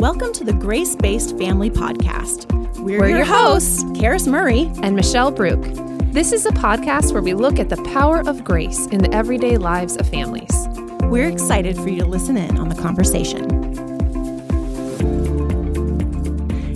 [0.00, 2.50] Welcome to the Grace Based Family Podcast.
[2.78, 4.70] We're, We're your hosts, Karis Murray.
[4.82, 5.60] and Michelle Brook.
[6.12, 9.56] This is a podcast where we look at the power of grace in the everyday
[9.56, 10.50] lives of families.
[11.04, 13.48] We're excited for you to listen in on the conversation.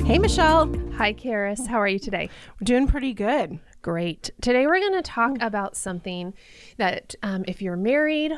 [0.04, 0.66] Hey, Michelle.
[0.96, 1.66] Hi, Karis.
[1.66, 2.28] How are you today?
[2.60, 3.60] We're doing pretty good.
[3.82, 4.30] Great.
[4.40, 6.34] Today we're going to talk about something
[6.76, 8.32] that, um, if you're married,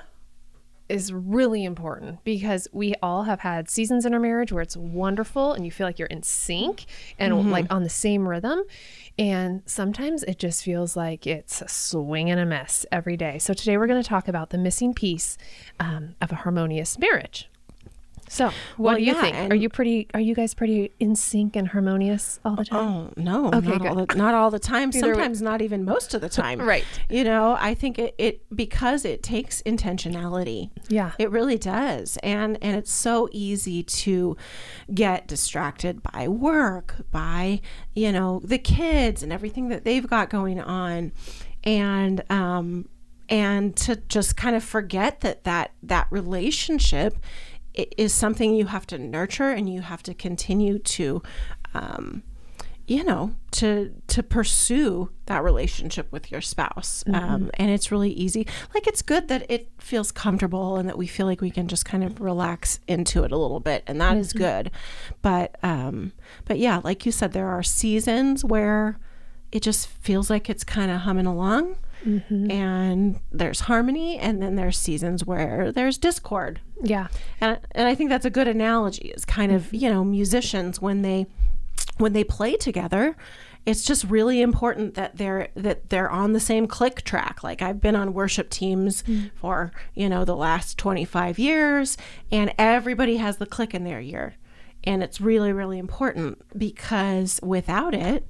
[0.88, 5.52] is really important because we all have had seasons in our marriage where it's wonderful
[5.52, 6.84] and you feel like you're in sync
[7.18, 8.62] and like on the same rhythm.
[9.18, 13.38] And sometimes it just feels like it's a swing and a miss every day.
[13.38, 15.38] So today we're going to talk about the missing piece
[15.80, 17.48] um, of a harmonious marriage.
[18.34, 19.52] So, what Well, do you yeah, think?
[19.52, 20.08] Are you pretty?
[20.12, 22.80] Are you guys pretty in sync and harmonious all the time?
[22.80, 24.88] Oh no, Okay, not all the not all the time.
[24.88, 25.12] Either way.
[25.14, 26.60] Sometimes not even most of the time.
[26.60, 26.84] Right.
[27.08, 30.70] You know, I think it, it because it takes intentionality.
[30.88, 31.12] Yeah.
[31.18, 32.18] It really does.
[32.24, 34.36] And and it's so easy to
[34.92, 37.60] get distracted by work, by,
[37.94, 41.12] you know, the kids and everything that they've got going on.
[41.62, 42.88] And um
[43.28, 47.16] and to just kind of forget that that that relationship
[47.74, 51.22] is something you have to nurture and you have to continue to
[51.74, 52.22] um
[52.86, 57.02] you know to to pursue that relationship with your spouse.
[57.10, 58.46] Um, and it's really easy.
[58.74, 61.86] Like it's good that it feels comfortable and that we feel like we can just
[61.86, 64.70] kind of relax into it a little bit and that is good.
[65.22, 66.12] But um
[66.44, 68.98] but yeah like you said there are seasons where
[69.50, 72.50] it just feels like it's kind of humming along Mm-hmm.
[72.50, 76.60] and there's harmony and then there's seasons where there's discord.
[76.82, 77.08] Yeah.
[77.40, 81.02] and, and I think that's a good analogy is kind of you know musicians when
[81.02, 81.26] they
[81.98, 83.16] when they play together
[83.66, 87.42] it's just really important that they're that they're on the same click track.
[87.42, 89.30] Like I've been on worship teams mm.
[89.34, 91.96] for you know the last 25 years
[92.30, 94.34] and everybody has the click in their ear.
[94.84, 98.26] And it's really really important because without it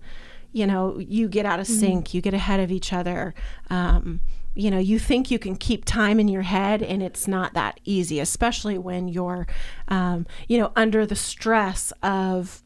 [0.55, 3.35] you know you get out of sync you get ahead of each other
[3.71, 4.21] um,
[4.55, 7.81] you know you think you can keep time in your head and it's not that
[7.85, 9.47] easy especially when you're
[9.89, 12.63] um, you know under the stress of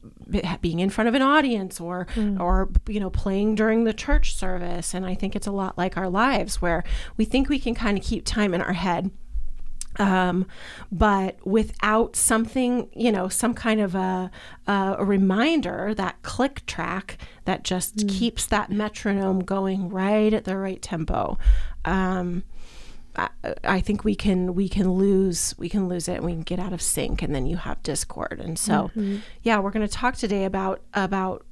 [0.61, 2.07] being in front of an audience or
[2.39, 4.93] or you know playing during the church service.
[4.95, 6.85] And i think it's a lot like our lives where
[7.17, 9.11] we think we can kind of keep time in our head
[9.99, 10.47] um,
[10.93, 14.31] but without something, you know, some kind of a,
[14.67, 20.81] a, reminder, that click track that just keeps that metronome going right at the right
[20.81, 21.39] tempo.
[21.85, 22.45] Um,
[23.17, 23.29] I,
[23.65, 26.61] I think we can we can lose we can lose it and we can get
[26.61, 28.41] out of sync and then you have discord.
[28.41, 28.91] And so
[29.43, 31.45] yeah we're going to talk today about about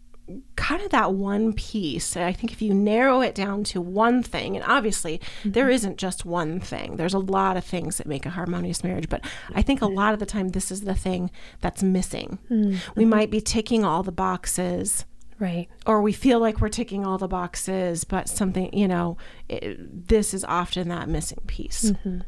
[0.56, 2.16] kind of that one piece.
[2.16, 5.53] I think if you narrow it down to one thing, and obviously mm-hmm.
[5.53, 9.09] there isn't just one thing, there's a lot of things that make a harmonious marriage,
[9.09, 12.38] but I think a lot of the time this is the thing that's missing.
[12.50, 13.09] We mm-hmm.
[13.09, 15.04] might be ticking all the boxes.
[15.38, 15.69] Right.
[15.84, 20.34] Or we feel like we're ticking all the boxes, but something, you know, it, this
[20.34, 21.90] is often that missing piece.
[21.90, 22.18] Mm-hmm.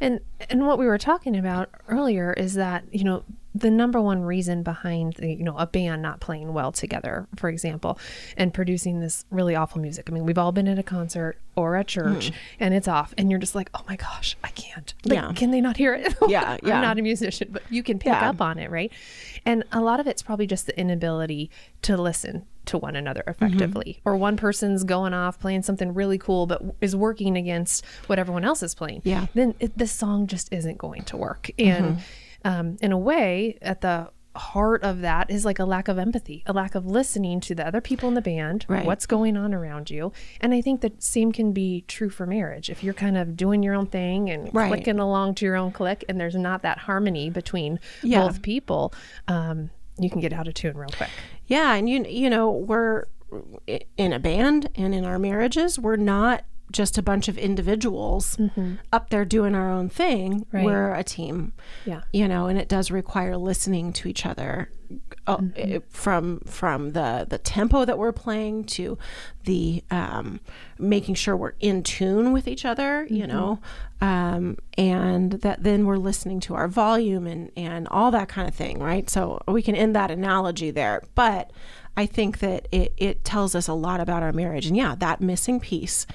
[0.00, 3.24] And and what we were talking about earlier is that, you know,
[3.54, 7.50] the number one reason behind the, you know, a band not playing well together, for
[7.50, 7.98] example,
[8.36, 10.08] and producing this really awful music.
[10.08, 12.34] I mean, we've all been at a concert or at church mm.
[12.58, 15.32] and it's off and you're just like, "Oh my gosh, I can't." Like, Yeah.
[15.34, 16.14] can they not hear it?
[16.28, 16.76] Yeah, yeah.
[16.76, 18.30] I'm not a musician, but you can pick Yeah.
[18.30, 18.90] up on it, right?
[19.44, 21.50] And a lot of it's probably just the inability
[21.82, 24.00] to listen to one another effectively.
[24.04, 28.44] Or one person's going off playing something really cool but is working against what everyone
[28.44, 29.26] else is playing Yeah.
[29.34, 31.50] then it, the song just isn't going to work.
[31.58, 31.98] And
[32.44, 36.42] um, in a way, at the heart of that is like a lack of empathy,
[36.46, 38.86] a lack of listening to the other people in the band, Right.
[38.86, 40.10] what's going on around you.
[40.40, 42.70] And I think the same can be true for marriage.
[42.70, 44.68] If you're kind of doing your own thing and Right.
[44.68, 48.22] clicking along to your own click, and there's not that harmony between Yeah.
[48.26, 48.94] both people,
[49.28, 49.68] um,
[49.98, 51.10] you can get out of tune real quick.
[51.52, 53.04] Yeah, and you you know we're
[53.96, 58.74] in a band and in our marriages we're not just a bunch of individuals mm-hmm.
[58.92, 60.46] up there doing our own thing.
[60.52, 60.64] Right.
[60.64, 61.52] We're a team.
[61.84, 62.02] Yeah.
[62.12, 64.70] You know, and it does require listening to each other
[65.26, 68.98] uh, it- from from the the tempo that we're playing to
[69.44, 70.40] the um,
[70.78, 73.06] making sure we're in tune with each other.
[73.10, 73.58] You know,
[74.00, 78.54] um, and that then we're listening to our volume and and all that kind of
[78.54, 79.08] thing, right?
[79.10, 81.50] So we can end that analogy there, but.
[81.94, 84.64] I think that it, it tells us a lot about our marriage.
[84.64, 86.06] And yeah, that missing piece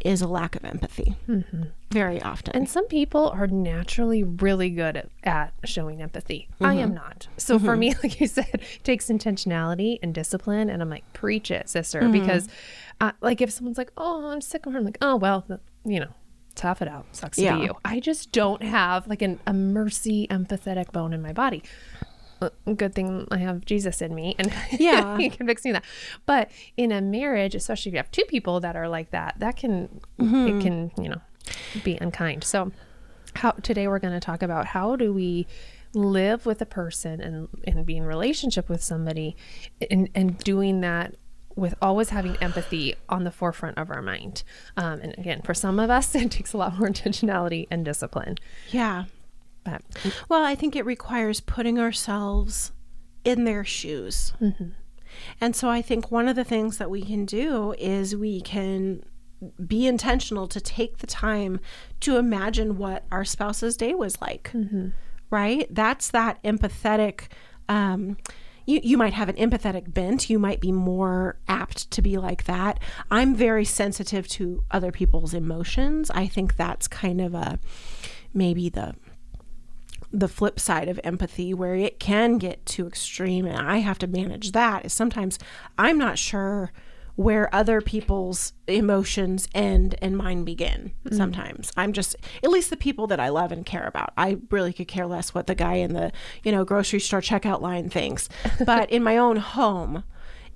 [0.00, 1.64] is a lack of empathy mm-hmm.
[1.90, 2.54] very often.
[2.54, 6.48] And some people are naturally really good at, at showing empathy.
[6.60, 6.78] I mm-hmm.
[6.78, 7.28] am not.
[7.36, 7.80] So for mm-hmm.
[7.80, 10.70] me, like you said, it takes intentionality and discipline.
[10.70, 12.08] And I'm like, preach it, sister.
[12.08, 12.48] Because,
[13.00, 15.44] uh, like, if someone's like, oh, I'm sick of her, I'm like, oh, well,
[15.84, 16.12] you know,
[16.54, 17.06] tough it out.
[17.12, 17.52] Sucks Yeah.
[17.52, 17.74] to be you.
[17.84, 21.62] I just don't have like an, a mercy, empathetic bone in my body.
[22.76, 25.16] Good thing I have Jesus in me and Yeah.
[25.18, 25.84] he can fix me that.
[26.26, 29.56] But in a marriage, especially if you have two people that are like that, that
[29.56, 30.46] can Mm-hmm.
[30.58, 31.20] it can, you know,
[31.84, 32.44] be unkind.
[32.44, 32.72] So
[33.36, 35.46] how today we're going to talk about how do we
[35.94, 39.36] live with a person and and be in relationship with somebody
[39.90, 41.14] and and doing that
[41.56, 44.42] with always having empathy on the forefront of our mind.
[44.76, 48.36] Um, and again, for some of us, it takes a lot more intentionality and discipline.
[48.70, 49.04] Yeah.
[49.64, 49.82] But
[50.28, 52.72] Well, I think it requires putting ourselves
[53.24, 54.32] in their shoes.
[55.40, 59.02] And so I think one of the things that we can do is we can
[59.66, 61.60] be intentional to take the time
[62.00, 64.50] to imagine what our spouse's day was like.
[65.30, 65.66] Right?
[65.70, 67.24] That's that empathetic.
[67.68, 68.16] Um,
[68.66, 70.28] you, you might have an empathetic bent.
[70.30, 72.78] You might be more apt to be like that.
[73.10, 76.10] I'm very sensitive to other people's emotions.
[76.10, 77.58] I think that's kind of a
[78.32, 78.94] maybe the
[80.12, 84.06] the flip side of empathy where it can get too extreme and I have to
[84.06, 85.38] manage that is sometimes
[85.78, 86.72] I'm not sure
[87.16, 91.14] where other people's emotions end and mine begin mm.
[91.14, 91.70] sometimes.
[91.76, 94.12] I'm just at least the people that i love and care about.
[94.16, 96.12] I really could care less what the guy in the
[96.42, 98.28] you know grocery store checkout line thinks.
[98.64, 100.04] But in my own home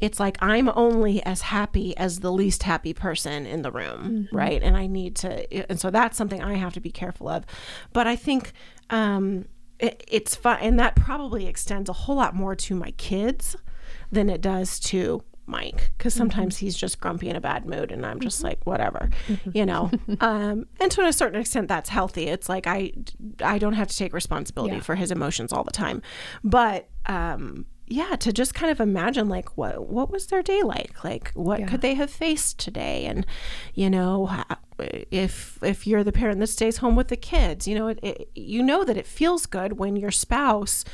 [0.00, 4.62] it's like I'm only as happy as the least happy person in the room, right?
[4.62, 7.44] And I need to, and so that's something I have to be careful of.
[7.92, 8.52] But I think
[8.90, 9.46] um,
[9.78, 13.56] it, it's fun, and that probably extends a whole lot more to my kids
[14.12, 18.04] than it does to Mike, because sometimes he's just grumpy in a bad mood, and
[18.06, 19.10] I'm just like, whatever,
[19.52, 19.90] you know.
[20.20, 22.28] um, and to a certain extent, that's healthy.
[22.28, 22.92] It's like I,
[23.42, 24.82] I don't have to take responsibility Yeah.
[24.82, 26.00] for his emotions all the time,
[26.42, 31.04] but um, yeah, to just kind of imagine like what what was their day like?
[31.04, 31.66] Like what Yeah.
[31.66, 33.04] could they have faced today?
[33.06, 33.26] And
[33.74, 34.30] you know,
[34.78, 38.28] if if you're the parent that stays home with the kids, you know, it, it,
[38.34, 40.84] you know that it feels good when your spouse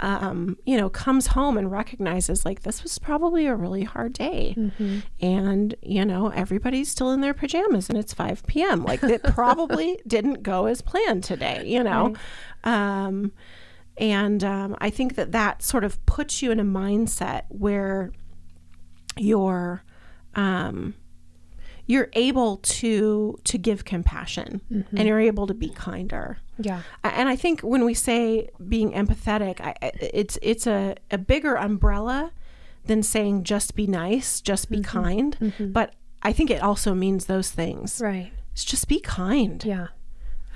[0.00, 4.54] um, you know, comes home and recognizes like this was probably a really hard day.
[5.20, 8.84] And, you know, everybody's still in their pajamas and it's 5 p.m.
[8.84, 12.14] Like it probably didn't go as planned today, you know?
[12.62, 13.32] Um,
[13.98, 18.12] and um, I think that that sort of puts you in a mindset where
[19.16, 19.82] you're
[20.34, 20.94] um,
[21.86, 26.38] you're able to to give compassion and you're able to be kinder.
[26.58, 31.56] yeah, And I think when we say being empathetic, I, it's it's a, a bigger
[31.56, 32.32] umbrella
[32.84, 35.52] than saying just be nice, just be kind.
[35.72, 38.00] But I think it also means those things.
[38.02, 38.32] right.
[38.52, 39.64] It's just be kind.
[39.64, 39.88] Yeah.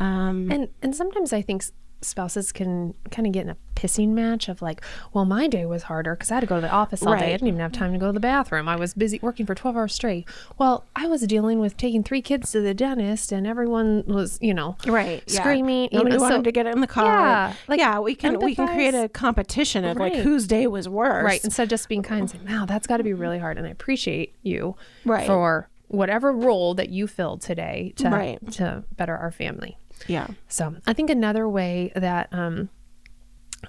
[0.01, 1.65] Um, And and sometimes I think
[2.03, 4.81] spouses can kind of get in a pissing match of like,
[5.13, 7.27] well, my day was harder because I had to go to the office all day.
[7.29, 8.69] I didn't even have time to go to the bathroom.
[8.69, 10.29] I was busy working for 12 hours straight.
[10.59, 14.55] Well, I was dealing with taking three kids to the dentist and everyone was, you
[14.55, 15.23] know, right.
[15.27, 15.41] yeah.
[15.41, 15.89] screaming.
[15.93, 17.05] you Nobody know, wanted so- to get in the car.
[17.07, 20.89] Yeah, like, yeah, we can we can create a competition of like whose day was
[20.89, 21.25] worse.
[21.25, 21.43] Right.
[21.45, 23.59] Instead of just being kind and saying, wow, that's got to be really hard.
[23.59, 25.27] And I appreciate you Right.
[25.27, 28.53] for whatever role that you filled today to, Right.
[28.53, 29.77] to better our family.
[30.07, 30.29] Yeah.
[30.49, 32.69] So I think another way that um,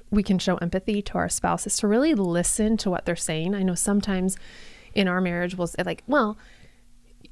[0.09, 3.55] we can show empathy to our spouse is to really listen to what they're saying.
[3.55, 4.37] I know sometimes
[4.93, 6.37] in our marriage we'll say like, well,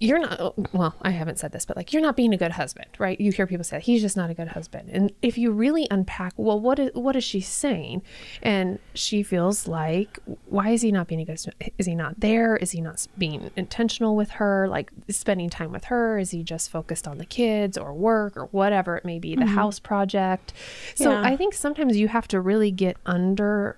[0.01, 2.51] you're not oh, well i haven't said this but like you're not being a good
[2.51, 3.19] husband right?
[3.19, 4.89] You hear people say he's just not a good husband.
[4.92, 8.03] And if you really unpack well what is what is she saying?
[8.42, 11.39] And she feels like why is he not being a good
[11.77, 12.55] is he not there?
[12.58, 14.67] Is he not being intentional with her?
[14.67, 16.20] Like spending time with her?
[16.20, 19.41] Is he just focused on the kids or work or whatever it may be the
[19.41, 19.55] mm-hmm.
[19.55, 20.53] house project?
[20.96, 21.22] So Yeah.
[21.24, 23.77] i think sometimes you have to really get under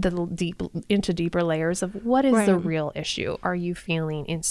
[0.00, 3.36] the deep into deeper layers of what is the real issue?
[3.42, 4.42] Are you feeling in,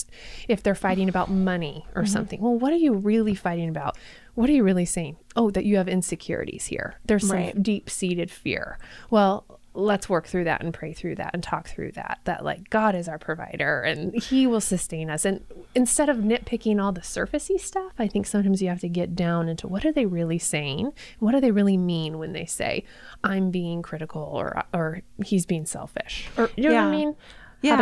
[0.48, 2.12] if they're fighting about money or Mm-hmm.
[2.14, 3.98] something well what are you really fighting about?
[4.36, 5.18] What are you really saying?
[5.36, 7.00] Oh that you have insecurities here.
[7.06, 7.64] There's some Right.
[7.64, 8.78] deep-seated fear.
[9.10, 12.68] Well let's work through that and pray through that and talk through that that like
[12.72, 17.02] god is our provider and he will sustain us and instead of nitpicking all the
[17.02, 20.40] surfacey stuff i think sometimes you have to get down into what are they really
[20.40, 22.84] saying what do they really mean when they say
[23.24, 26.98] i'm being critical or or he's being selfish or you know what i Yeah.
[26.98, 27.16] mean how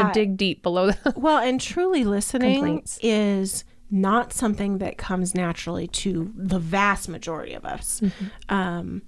[0.02, 0.08] Yeah.
[0.08, 3.00] to dig deep below the Well, and truly listening Complaints.
[3.02, 8.02] is not something that comes naturally to the vast majority of us.
[8.50, 9.02] Um,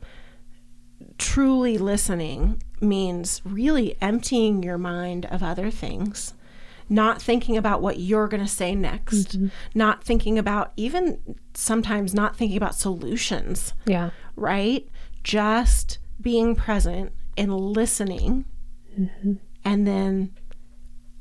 [1.18, 6.34] truly listening means really emptying your mind of other things,
[6.90, 9.48] not thinking about what you're going to say next, mm-hmm.
[9.76, 14.12] not thinking about even sometimes not thinking about solutions, yeah.
[14.36, 14.88] right?
[15.24, 18.46] Just being present and listening
[18.98, 19.34] mm-hmm.
[19.64, 20.34] and then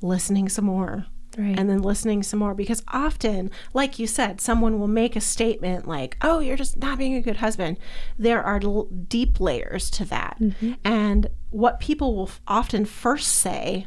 [0.01, 1.07] listening some more
[1.39, 1.59] Right.
[1.59, 5.87] and then listening some more because often like you said someone will make a statement
[5.87, 7.79] like oh you're just not being a good husband.
[8.19, 10.41] There are l- deep layers to that.
[10.85, 13.87] And what people will f- often first say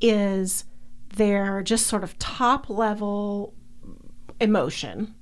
[0.00, 0.64] is
[1.16, 3.54] their just sort of top level
[4.40, 5.14] emotion.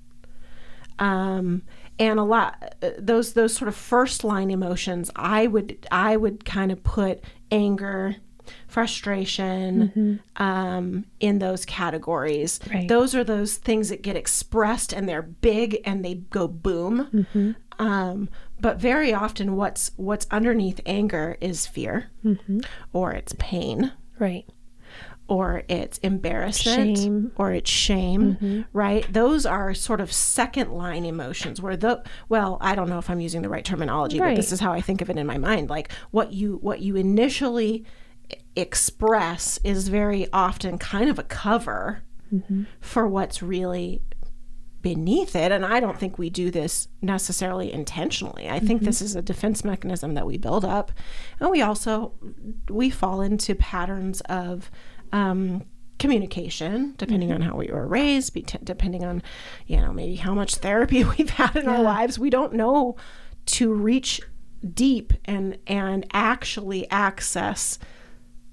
[0.99, 1.63] Um,
[1.99, 6.45] and a lot uh, those those sort of first line emotions i would i would
[6.45, 8.17] kind of put anger
[8.69, 12.61] frustration um, in those categories.
[12.73, 12.89] Right.
[12.89, 17.57] those are those things that get expressed and they're big and they go boom.
[17.79, 22.11] Um, but very often what's what's underneath anger is fear
[22.93, 23.93] or it's pain.
[24.19, 24.47] Right.
[25.29, 27.33] or it's embarrassment Shame.
[27.37, 29.05] or it's shame right?
[29.13, 33.19] Those are sort of second line emotions where the well i don't know if i'm
[33.21, 35.69] using the right terminology but this is how i think of it in my mind.
[35.69, 37.85] Like what you what you initially
[38.55, 42.03] express is very often kind of a cover
[42.33, 42.65] mm-hmm.
[42.81, 44.03] for what's really
[44.83, 45.51] beneath it.
[45.51, 48.49] And i don't think we do this necessarily intentionally.
[48.49, 48.87] I think mm-hmm.
[48.87, 50.93] this is a defense mechanism that we build up.
[51.41, 52.13] And we also
[52.69, 54.71] we fall into patterns of
[55.13, 55.65] um,
[55.99, 57.43] communication depending mm-hmm.
[57.43, 59.23] on how we were raised be- depending on
[59.67, 62.19] you know maybe how much therapy we've had in our lives.
[62.19, 62.97] We don't know
[63.47, 64.21] to reach
[64.73, 67.79] deep and and actually access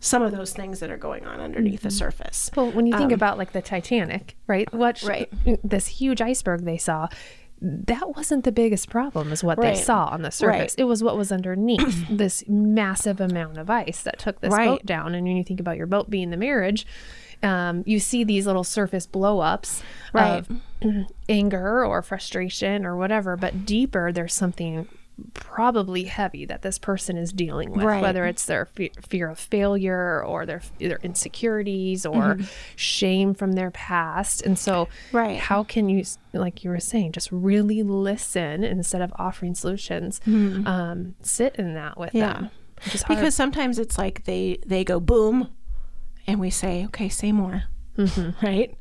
[0.03, 3.12] some of those things that are going on underneath the surface Well, when you think
[3.13, 4.72] about like the Titanic, right?
[4.74, 5.29] What Um, Right.
[5.63, 7.07] this huge iceberg they saw,
[7.62, 9.75] that wasn't the biggest problem is what Right.
[9.75, 10.60] they saw on the surface.
[10.60, 10.75] Right.
[10.77, 14.65] It was what was underneath this massive amount of ice that took this Right.
[14.67, 15.15] boat down.
[15.15, 16.86] And when you think about your boat being the marriage,
[17.41, 19.81] um, you see these little surface blow ups
[20.12, 20.45] Right.
[20.45, 20.50] of
[21.29, 24.89] anger or frustration or whatever, but deeper there's something
[25.34, 28.01] probably heavy that this person is dealing with Right.
[28.01, 32.38] whether it's their fe- fear of failure or their their insecurities or
[32.75, 35.17] shame from their past and so Mm-hmm.
[35.17, 35.39] Right.
[35.39, 36.03] how can you
[36.34, 41.98] like you were saying just really listen instead of offering solutions um, sit in that
[41.98, 42.17] with Mm-hmm.
[42.17, 42.34] Yeah.
[42.34, 42.50] them
[42.84, 43.20] which is hard.
[43.20, 45.50] because sometimes it's like they they go boom
[46.27, 47.63] and we say okay say more
[48.41, 48.75] right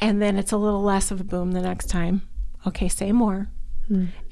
[0.00, 2.22] and then it's a little less of a boom the next time
[2.66, 3.48] okay say more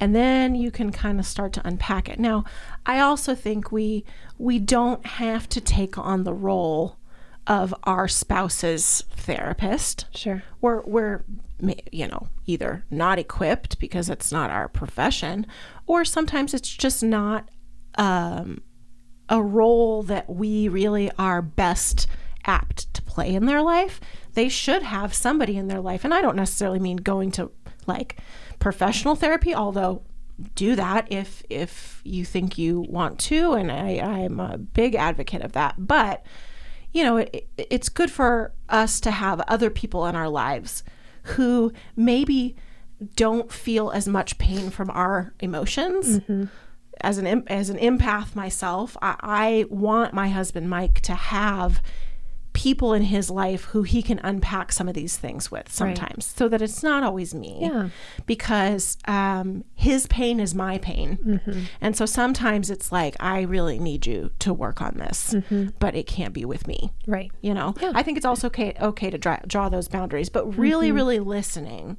[0.00, 2.18] and then you can kind of start to unpack it.
[2.18, 2.44] Now
[2.86, 4.04] i also think we
[4.38, 6.96] we don't have to take on the role
[7.46, 10.06] of our spouse's therapist.
[10.14, 10.42] Sure.
[10.60, 11.24] We're we're
[11.90, 15.46] you know either not equipped because it's not our profession
[15.86, 17.48] or sometimes it's just not
[17.96, 18.62] um,
[19.28, 22.06] a role that we really are best
[22.44, 24.00] apt to play in their life.
[24.34, 27.50] They should have somebody in their life and i don't necessarily mean going to
[27.86, 28.18] like
[28.58, 30.02] professional therapy although
[30.54, 35.42] do that if if you think you want to and i i'm a big advocate
[35.42, 36.24] of that but
[36.92, 40.84] you know, it, it's good for us to have other people in our lives
[41.22, 42.54] who maybe
[43.16, 46.20] don't feel as much pain from our emotions.
[46.20, 46.44] Mm-hmm.
[47.00, 51.82] As an as an empath myself, I, I want my husband Mike to have
[52.52, 56.48] people in his life who he can unpack some of these things with sometimes, so
[56.48, 57.88] that it's not always me Yeah.
[58.26, 61.18] because um, his pain is my pain.
[61.24, 61.60] Mm-hmm.
[61.80, 65.68] And so sometimes it's like, I really need you to work on this, Mm-hmm.
[65.78, 66.92] but it can't be with me.
[67.06, 70.46] right You know, I think it's also okay, okay to draw, draw those boundaries, but
[70.58, 70.96] really, Mm-hmm.
[70.96, 71.98] really listening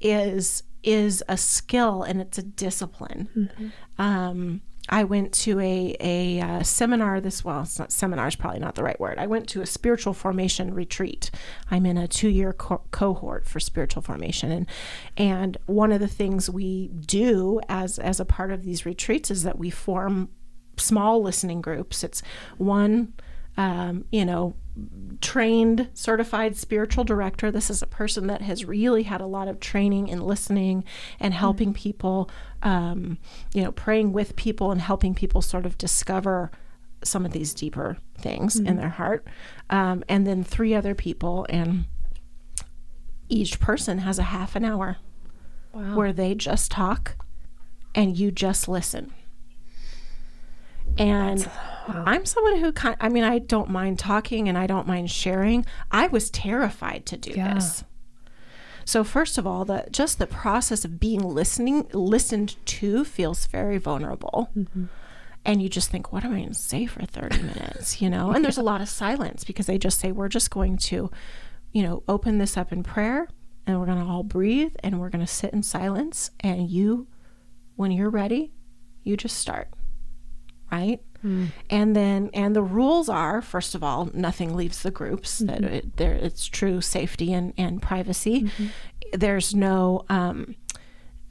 [0.00, 3.28] is is a skill and it's a discipline.
[3.36, 3.68] Mm-hmm.
[4.00, 7.20] Um, I went to a a uh, seminar.
[7.20, 9.18] This well, it's not seminar is probably not the right word.
[9.18, 11.30] I went to a spiritual formation retreat.
[11.70, 14.66] I'm in a two year co- cohort for spiritual formation, and
[15.16, 19.42] and one of the things we do as as a part of these retreats is
[19.42, 20.30] that we form
[20.76, 22.04] small listening groups.
[22.04, 22.22] It's
[22.56, 23.14] one,
[23.56, 24.54] um, you know,
[25.20, 27.50] trained certified spiritual director.
[27.50, 30.84] This is a person that has really had a lot of training in listening
[31.18, 32.30] and helping people,
[32.62, 33.18] um,
[33.52, 36.50] you know, praying with people and helping people sort of discover
[37.02, 39.26] some of these deeper things in their heart.
[39.70, 41.86] Um, and then three other people, and
[43.28, 44.96] each person has a half an hour
[45.72, 47.16] wow where they just talk
[47.94, 49.12] and you just listen.
[50.96, 51.48] And
[51.88, 55.64] I'm someone who kind I mean I don't mind talking and I don't mind sharing.
[55.90, 57.54] I was terrified to do Yeah.
[57.54, 57.84] this.
[58.84, 63.78] So first of all, the just the process of being listening listened to feels very
[63.78, 64.50] vulnerable.
[64.56, 64.84] Mm-hmm.
[65.44, 68.02] And you just think, what am I going to say for 30 minutes?
[68.02, 70.76] You know, and there's a lot of silence because they just say, we're just going
[70.78, 71.10] to,
[71.72, 73.28] you know, open this up in prayer
[73.66, 76.30] and we're going to all breathe and we're going to sit in silence.
[76.40, 77.06] And you,
[77.76, 78.52] when you're ready,
[79.04, 79.68] you just start,
[80.72, 81.00] right?
[81.68, 85.38] And then, and the rules are first of all, nothing leaves the groups.
[85.38, 88.50] That it, there, it's true safety and and privacy.
[89.12, 90.04] There's no.
[90.08, 90.54] Um,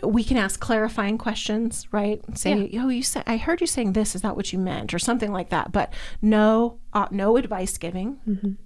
[0.03, 2.22] we can ask clarifying questions, right?
[2.38, 4.13] Say, "Oh, you said I heard you saying this.
[4.13, 5.72] Is that what you meant?" or something like that.
[5.72, 5.91] But
[6.22, 8.58] no, uh, no advice giving,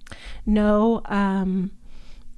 [0.44, 1.70] no um,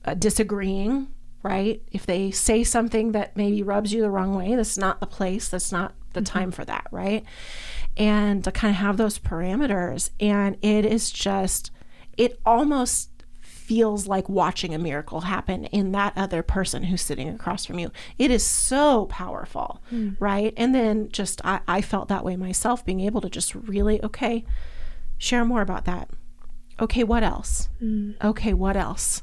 [0.05, 1.09] uh, disagreeing,
[1.43, 1.83] right?
[1.91, 5.49] If they say something that maybe rubs you the wrong way, that's not the place.
[5.49, 7.25] That's not the time for that, right?
[7.97, 11.71] And to kind of have those parameters, and it is just,
[12.17, 13.11] it almost
[13.41, 17.91] feels like watching a miracle happen in that other person who's sitting across from you.
[18.19, 20.11] It is so powerful, hmm.
[20.19, 20.53] right?
[20.57, 24.45] And then just, I, I felt that way myself, being able to just really, okay,
[25.17, 26.11] share more about that.
[26.79, 27.71] Okay, what else?
[27.79, 28.13] Hmm.
[28.23, 29.23] Okay, what else?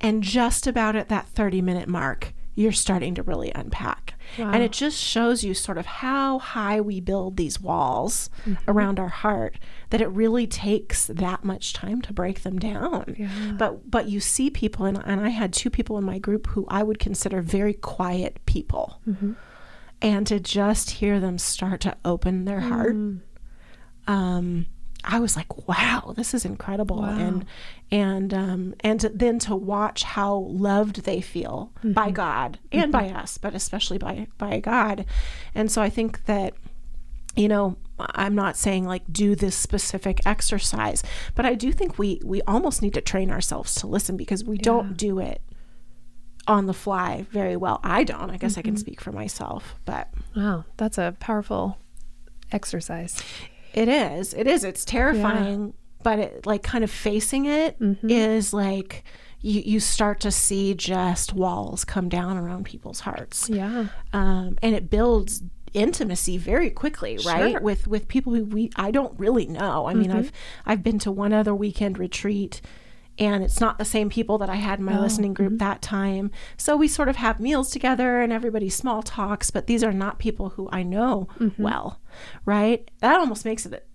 [0.00, 4.14] And just about at that 30 minute mark, you're starting to really unpack.
[4.52, 8.70] And it just shows you sort of how high we build these walls mm-hmm.
[8.70, 9.58] around our heart
[9.90, 13.16] that it really takes that much time to break them down.
[13.56, 16.64] But but you see people and, and I had two people in my group who
[16.68, 19.00] I would consider very quiet people.
[19.08, 19.32] Mm-hmm.
[20.02, 23.20] And to just hear them start to open their heart mm.
[24.06, 24.66] um,
[25.04, 27.04] I was like, wow, this is incredible.
[27.04, 27.46] And
[27.90, 32.14] and um, and to, then to watch how loved they feel by mm-hmm.
[32.14, 33.16] God and by mm-hmm.
[33.16, 35.06] us, but especially by by God.
[35.54, 36.54] And so I think that
[37.36, 37.76] you know
[38.14, 41.04] i'm not saying like do this specific exercise
[41.36, 44.58] but i do think we we almost need to train ourselves to listen because we
[44.58, 45.40] don't do it
[46.46, 47.80] on the fly very well.
[47.84, 48.30] I don't.
[48.30, 48.80] I guess i can mm-hmm.
[48.80, 51.78] speak for myself but Wow, that's a powerful
[52.52, 53.22] exercise.
[53.74, 54.34] It is.
[54.34, 54.64] It is.
[54.64, 59.04] It's terrifying, but it like kind of facing it is like
[59.40, 63.48] you you start to see just walls come down around people's hearts.
[63.48, 63.86] Yeah.
[64.12, 67.52] Um, and it builds intimacy very quickly, right?
[67.52, 67.60] Sure.
[67.60, 69.86] With with people who we I don't really know.
[69.86, 70.32] I mean, I've
[70.66, 72.60] I've been to one other weekend retreat
[73.20, 76.30] and it's not the same people that I had in my listening group that time.
[76.56, 80.18] So we sort of have meals together and everybody small talks, but these are not
[80.18, 82.00] people who I know well,
[82.46, 82.90] right?
[83.00, 83.86] That almost makes it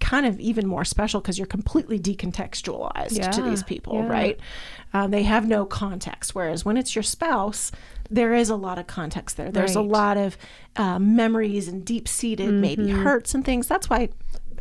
[0.00, 4.08] kind of even more special because you're completely decontextualized to these people, yeah.
[4.08, 4.40] right?
[4.92, 6.34] Um, they have no context.
[6.34, 7.72] Whereas when it's your spouse,
[8.10, 9.50] there is a lot of context there.
[9.50, 10.36] There's a lot of
[10.76, 13.66] uh, memories and deep seated maybe hurts and things.
[13.66, 14.10] That's why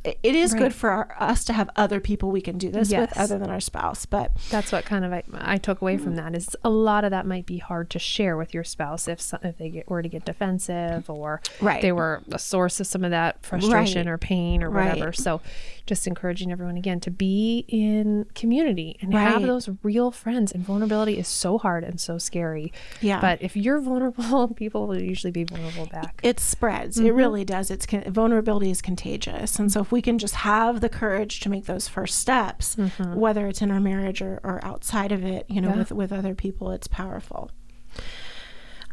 [0.03, 3.15] it is good for our, us to have other people we can do this with
[3.17, 4.05] other than our spouse.
[4.05, 7.11] But That's what kind of I, I took away from that is a lot of
[7.11, 10.01] that might be hard to share with your spouse if so- if they get, were
[10.01, 11.81] to get defensive or Right.
[11.81, 14.13] they were a source of some of that frustration Right.
[14.13, 14.89] or pain or Right.
[14.89, 15.13] whatever.
[15.13, 15.41] So
[15.85, 20.51] just encouraging everyone again to be in community and have those real friends.
[20.51, 22.71] And vulnerability is so hard and so scary.
[23.01, 23.19] Yeah.
[23.21, 26.19] But if you're vulnerable, people will usually be vulnerable back.
[26.23, 26.97] it spreads.
[26.97, 27.05] Mm-hmm.
[27.07, 27.69] It really does.
[27.69, 31.65] It's vulnerability is contagious, and so if we can just have the courage to make
[31.65, 32.77] those first steps,
[33.13, 35.77] whether it's in our marriage or, or outside of it, you know, Mm-hmm.
[35.77, 35.83] Yeah.
[35.83, 37.51] with with other people, it's powerful.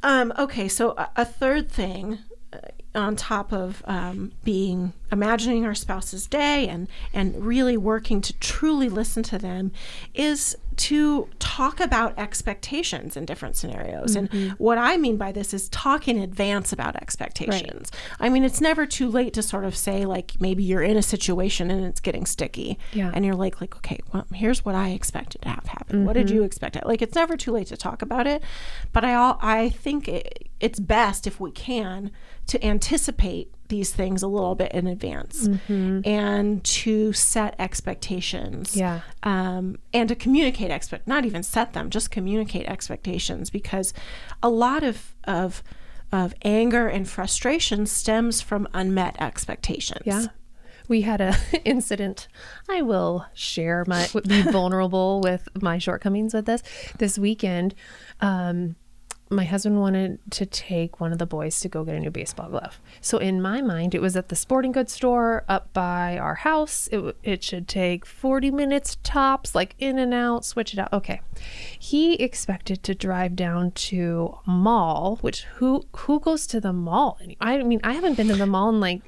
[0.03, 2.19] Um, okay, so a, a third thing
[2.53, 2.59] uh,
[2.95, 8.89] on top of um, being imagining our spouse's day and and really working to truly
[8.89, 9.71] listen to them
[10.15, 14.15] is to talk about expectations in different scenarios.
[14.15, 17.91] And what I mean by this is talk in advance about expectations.
[18.21, 21.03] I mean, it's never too late to sort of say like maybe you're in a
[21.03, 23.11] situation and it's getting sticky, Yeah.
[23.13, 26.05] and you're like like okay, well here's what I expected to have happen.
[26.05, 26.79] What did you expect?
[26.87, 28.43] Like it's never too late to talk about it,
[28.93, 32.13] but I all I think it, it's best if we can
[32.49, 39.01] to anticipate these things a little bit in advance and to set expectations Yeah.
[39.23, 43.93] um, and to communicate expect not even set them just communicate expectations because
[44.43, 45.63] a lot of of
[46.11, 50.27] of anger and frustration stems from unmet expectations Yeah.
[50.89, 52.29] We had a incident.
[52.71, 56.63] I will share my be vulnerable with my shortcomings with this.
[56.97, 57.75] This weekend,
[58.23, 58.75] um,
[59.31, 62.49] my husband wanted to take one of the boys to go get a new baseball
[62.49, 62.81] glove.
[63.01, 66.89] So in my mind, it was at the sporting goods store up by our house.
[66.91, 70.93] It, it should take 40 minutes tops, like in and out, switch it out.
[70.93, 71.21] Okay.
[71.79, 77.19] He expected to drive down to mall, which who who goes to the mall?
[77.41, 79.03] I mean, I haven't been to the mall in like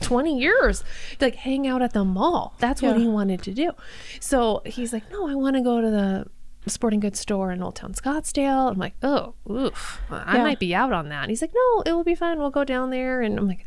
[0.00, 0.82] 20 years
[1.20, 2.54] like hang out at the mall.
[2.58, 3.72] That's what he wanted to do.
[4.20, 6.26] So he's like, no, I want to go to the
[6.70, 8.70] sporting goods store in Old Town Scottsdale.
[8.70, 10.42] I'm like, oh, oof, I Yeah.
[10.44, 11.22] might be out on that.
[11.22, 12.38] And he's like, no, it will be fun.
[12.38, 13.20] We'll go down there.
[13.22, 13.64] And I'm like,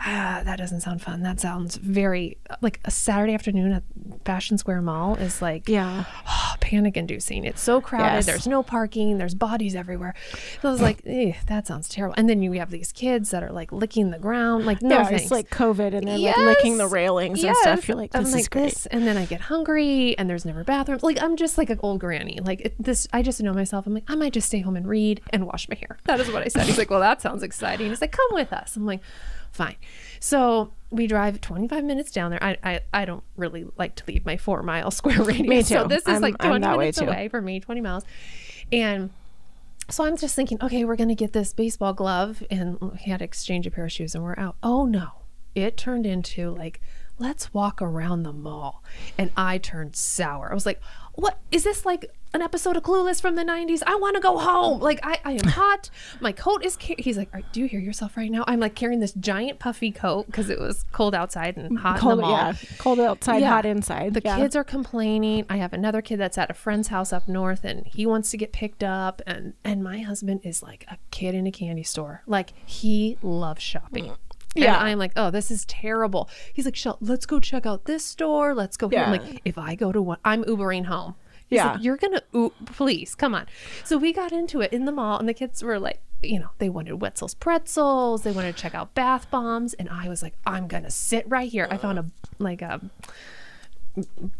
[0.00, 1.22] ah, that doesn't sound fun.
[1.22, 3.82] That sounds very like a Saturday afternoon at
[4.24, 7.44] Fashion Square Mall is like, yeah oh panic inducing.
[7.44, 8.16] It's so crowded.
[8.16, 8.26] Yes.
[8.26, 9.18] There's no parking.
[9.18, 10.14] There's bodies everywhere.
[10.60, 11.02] So I was like,
[11.46, 12.14] that sounds terrible.
[12.18, 14.66] And then you have these kids that are like licking the ground.
[14.66, 15.22] Like, no yeah, thanks.
[15.22, 16.92] it's like COVID, and they're like licking the Yes.
[16.92, 17.88] railings and stuff.
[17.88, 18.64] You're like, I'm this like is great.
[18.64, 21.02] this, and then I get hungry, and there's never bathrooms.
[21.02, 22.38] Like I'm just like an old granny.
[22.42, 23.86] Like it, this, I just know myself.
[23.86, 25.98] I'm like, I might just stay home and read and wash my hair.
[26.04, 26.66] That is what I said.
[26.66, 27.88] He's like, well, that sounds exciting.
[27.88, 28.76] He's like, come with us.
[28.76, 29.00] I'm like,
[29.58, 29.76] fine.
[30.20, 32.42] So we drive 25 minutes down there.
[32.42, 35.46] I I, I don't really like to leave my four mile square radius.
[35.48, 35.88] Me So too.
[35.88, 38.04] this is I'm- like 20 minutes away from me, 20 miles,
[38.72, 39.10] and.
[39.90, 43.24] So I'm just thinking, okay, we're gonna get this baseball glove, and he had to
[43.24, 44.56] exchange a pair of shoes, and we're out.
[44.62, 45.08] Oh no,
[45.54, 46.82] it turned into like,
[47.18, 48.84] let's walk around the mall,
[49.16, 50.50] and I turned sour.
[50.50, 50.78] I was like,
[51.18, 53.82] what is this like an episode of Clueless from the '90s?
[53.84, 54.78] I want to go home.
[54.80, 55.90] Like I, I am hot.
[56.20, 56.76] My coat is.
[56.76, 56.94] Ca-.
[56.96, 58.44] He's like, "Are- do you hear yourself right now?
[58.46, 62.08] I'm like carrying this giant puffy coat because it was cold outside and hot in
[62.08, 62.30] the mall.
[62.30, 63.48] yeah, cold outside, Yeah.
[63.48, 64.14] hot inside.
[64.14, 64.36] The yeah.
[64.36, 65.44] kids are complaining.
[65.50, 68.36] I have another kid that's at a friend's house up north and he wants to
[68.36, 72.22] get picked up and and my husband is like a kid in a candy store.
[72.26, 74.12] Like he loves shopping.
[74.54, 74.78] Yeah.
[74.78, 76.28] And I'm like, oh, this is terrible.
[76.52, 78.54] He's like, Shell, let's go check out this store.
[78.54, 79.00] Let's go here.
[79.00, 81.14] I'm like, if I go to one, I'm Ubering home.
[81.48, 81.72] He's Yeah.
[81.72, 83.46] like, you're gonna, oo- please come on.
[83.84, 86.50] So we got into it in the mall, and the kids were like, you know,
[86.58, 90.34] they wanted Wetzel's pretzels, they wanted to check out bath bombs, and I was like,
[90.46, 91.68] I'm gonna sit right here.
[91.70, 92.06] I found a
[92.38, 92.80] like a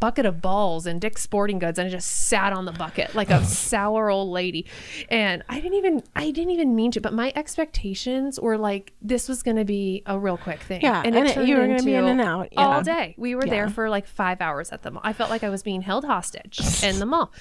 [0.01, 3.31] bucket of balls and Dick's Sporting Goods, and I just sat on the bucket like
[3.31, 4.67] a sour old lady.
[5.11, 9.29] And I didn't even, I didn't even mean to, but my expectations were like this
[9.29, 10.81] was gonna be a real quick thing.
[10.83, 13.15] Yeah, and it- turned you were gonna be in and out, all day.
[13.19, 15.03] We were there for like five hours at the mall.
[15.05, 17.33] I felt like I was being held hostage in the mall.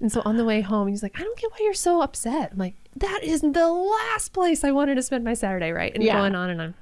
[0.00, 2.52] And so on the way home, he's like, I don't get why you're so upset.
[2.52, 5.92] I'm like, that is the last place I wanted to spend my Saturday, right?
[5.92, 6.18] And Yeah.
[6.18, 6.74] going on and on.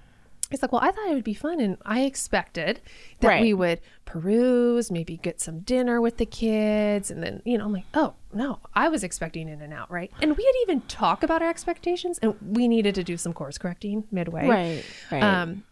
[0.50, 1.58] He's like, well, I thought it would be fun.
[1.60, 2.80] And I expected
[3.20, 3.40] that Right.
[3.42, 7.10] we would peruse, maybe get some dinner with the kids.
[7.10, 10.10] And then, you know, I'm like, oh, no, I was expecting in and out, right?
[10.22, 13.58] And we had even talked about our expectations and we needed to do some course
[13.58, 14.46] correcting midway.
[14.46, 15.22] right, right.
[15.22, 15.64] Um,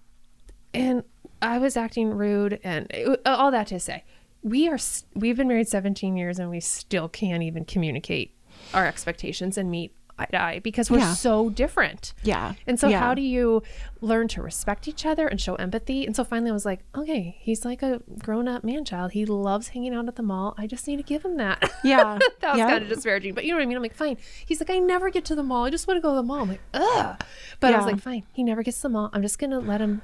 [0.72, 1.04] and
[1.40, 4.02] I was acting rude, and it, all that to say,
[4.42, 4.78] we are
[5.14, 8.34] we've been married 17 years, and we still can't even communicate
[8.72, 11.14] our expectations and meet eye to eye because we're Yeah.
[11.14, 12.14] so different.
[12.22, 13.00] yeah, And so, yeah.
[13.00, 13.62] how do you
[14.00, 16.06] learn to respect each other and show empathy?
[16.06, 19.12] And so, finally, I was like, okay, he's like a grown up man child.
[19.12, 20.54] He loves hanging out at the mall.
[20.56, 21.70] I just need to give him that.
[21.84, 22.68] Yeah, that was yeah.
[22.70, 23.76] kind of disparaging, but you know what I mean?
[23.76, 24.16] I'm like, fine.
[24.46, 25.64] He's like, I never get to the mall.
[25.66, 26.40] I just want to go to the mall.
[26.42, 27.20] I'm like, ugh.
[27.60, 28.22] But I was like, fine.
[28.32, 29.10] He never gets to the mall.
[29.12, 30.00] I'm just going to let him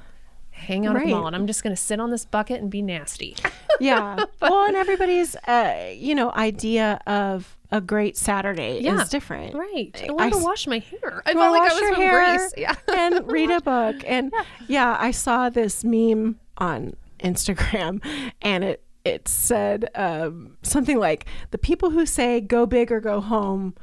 [0.51, 2.71] hang out at the mall and I'm just going to sit on this bucket and
[2.71, 3.35] be nasty.
[3.81, 4.25] yeah.
[4.43, 9.01] well, and everybody's, uh, you know, idea of a great Saturday Yeah.
[9.03, 9.55] is different.
[9.55, 10.05] right.
[10.09, 11.23] I want to wash my hair.
[11.25, 12.55] I felt like I wash was your hair Greece.
[12.57, 12.75] Yeah.
[12.93, 13.97] and read a book.
[14.07, 14.33] And
[14.69, 14.97] yeah.
[14.99, 18.03] I saw this meme on Instagram,
[18.43, 23.21] and it it said um, something like the people who say go big or go
[23.21, 23.75] home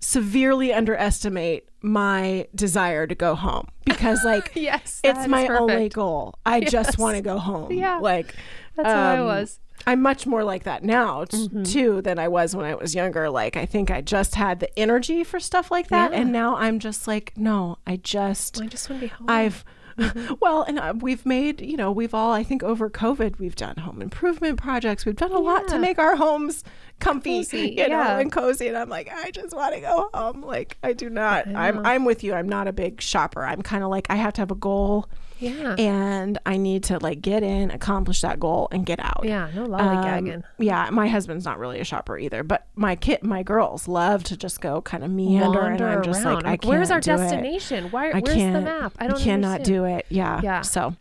[0.00, 5.00] severely underestimate my desire to go home because like Yes.
[5.04, 6.34] it's my only goal.
[6.46, 7.72] I just want to go home.
[7.72, 7.98] Yeah.
[7.98, 8.34] Like
[8.76, 9.60] That's how I um, was.
[9.86, 13.30] I'm much more like that now t- too than I was when I was younger.
[13.30, 16.18] Like I think I just had the energy for stuff like that, Yeah.
[16.20, 19.26] and now I'm just like, no, I just I just want to be home.
[19.30, 19.64] I've
[20.40, 23.76] well, and uh, we've made you know we've all I think over COVID we've done
[23.76, 25.04] home improvement projects.
[25.04, 26.62] We've done a lot to make our homes
[27.00, 28.18] comfy, Cozy, you know, yeah.
[28.18, 28.68] and cozy.
[28.68, 30.42] And I'm like, I just want to go home.
[30.42, 31.48] Like I do not.
[31.48, 31.84] I I'm.
[31.84, 32.32] I'm with you.
[32.34, 33.44] I'm not a big shopper.
[33.44, 35.08] I'm kind of like I have to have a goal.
[35.38, 35.74] Yeah.
[35.78, 39.20] And I need to like get in, accomplish that goal, and get out.
[39.24, 39.50] yeah.
[39.54, 40.42] No Um, lollygagging.
[40.58, 44.36] yeah, my husband's not really a shopper either, but my kid, my girls love to
[44.36, 46.34] just go kind of meander, and I'm just around.
[46.36, 47.16] like, I Like, can't where's our do it.
[47.18, 47.84] destination?
[47.90, 48.10] Why?
[48.10, 48.54] I Where's can't.
[48.54, 48.92] the map?
[48.98, 49.64] I don't I cannot understand.
[49.64, 50.06] do it.
[50.08, 50.40] Yeah.
[50.42, 50.60] Yeah.
[50.62, 50.94] So,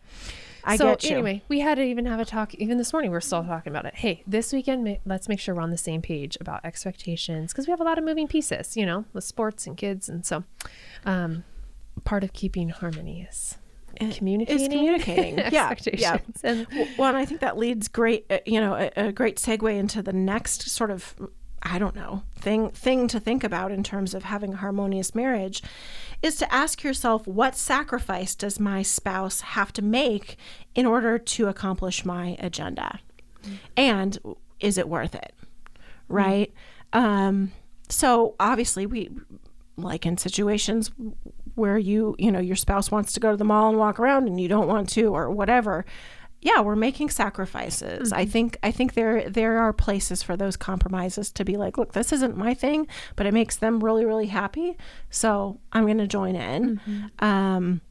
[0.63, 1.11] I so get you.
[1.15, 2.53] anyway, we had to even have a talk.
[2.55, 3.95] Even this morning, we are still talking about it.
[3.95, 7.71] Hey, this weekend, let's make sure we're on the same page about expectations because we
[7.71, 10.43] have a lot of moving pieces, you know, with sports and kids, and so
[11.05, 11.45] um,
[12.03, 13.57] part of keeping harmony is
[13.97, 15.37] communicating, Is communicating.
[15.51, 15.73] yeah.
[15.93, 16.19] Yeah.
[16.43, 19.75] And Well, and I think that leads great, uh, you know, a, a great segue
[19.75, 21.15] into the next sort of,
[21.63, 25.61] I don't know, thing thing to think about in terms of having a harmonious marriage,
[26.21, 30.37] is to ask yourself, what sacrifice does my spouse have to make
[30.75, 32.99] in order to accomplish my agenda,
[33.75, 34.17] and
[34.59, 35.33] is it worth it,
[36.07, 36.53] right?
[36.93, 37.51] Um,
[37.89, 39.09] so obviously we
[39.77, 40.91] like in situations
[41.57, 44.27] where you you know your spouse wants to go to the mall and walk around
[44.27, 45.85] and you don't want to or whatever.
[46.39, 48.13] Yeah we're making sacrifices.
[48.13, 51.93] I think i think there there are places for those compromises to be like look
[51.93, 54.77] this isn't my thing but it makes them really really happy
[55.09, 56.79] so i'm going to join in.
[57.19, 57.81] Um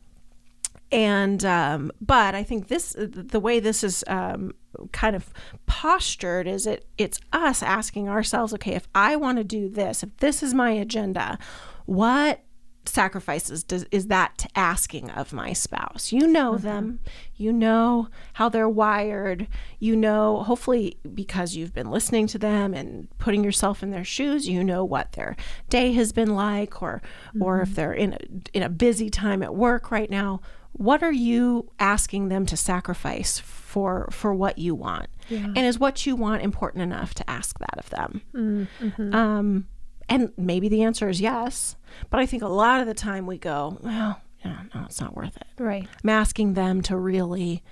[0.93, 4.55] and um, but I think this the way this is um,
[4.93, 5.33] kind of
[5.67, 10.17] postured is it it's us asking ourselves, okay, if I want to do this, if
[10.19, 11.39] this is my agenda,
[11.87, 12.43] what
[12.89, 16.65] sacrifices does is that asking of my spouse you know mm-hmm.
[16.65, 17.01] them
[17.37, 19.47] you know how they're wired
[19.79, 24.49] you know hopefully because you've been listening to them and putting yourself in their shoes
[24.49, 25.37] you know what their
[25.69, 27.43] day has been like or mm-hmm.
[27.43, 27.75] or if mm-hmm.
[27.75, 28.19] they're in a,
[28.53, 30.41] in a busy time at work right now
[30.73, 35.39] what are you asking them to sacrifice for for what you want yeah.
[35.39, 39.15] and is what you want important enough to ask that of them mm-hmm.
[39.15, 39.67] um
[40.09, 41.77] and maybe the answer is yes.
[42.11, 45.17] But I think a lot of the time we go, well, yeah, no, it's not
[45.17, 45.47] worth it.
[45.59, 45.89] Right.
[46.05, 47.63] I'm asking them to really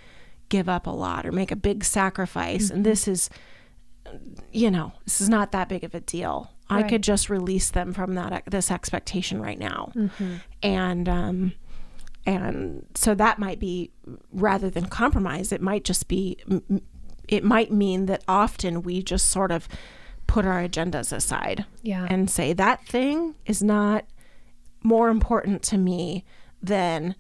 [0.48, 2.66] give up a lot or make a big sacrifice.
[2.66, 2.76] Mm-hmm.
[2.76, 3.30] And this is,
[4.52, 6.50] you know, this is not that big of a deal.
[6.70, 6.84] Right.
[6.84, 9.92] I could just release them from that this expectation right now.
[9.94, 10.34] Mm-hmm.
[10.62, 11.52] And um,
[12.26, 13.90] and so that might be
[14.32, 16.38] rather than compromise, it might just be
[17.28, 19.68] it might mean that often we just sort of
[20.26, 22.06] put our agendas aside yeah.
[22.10, 24.04] and say that thing is not
[24.82, 26.24] more important to me
[26.62, 27.14] than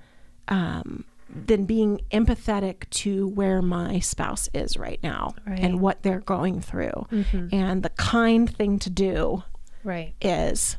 [0.48, 5.58] um, than being empathetic to where my spouse is right now right.
[5.58, 7.06] and what they're going through.
[7.10, 7.48] Mm-hmm.
[7.52, 9.42] And the kind thing to do
[9.82, 10.76] right is